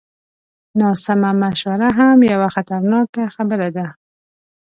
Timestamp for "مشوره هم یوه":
1.43-2.47